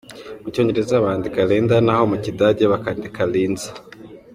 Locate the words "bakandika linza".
2.71-3.69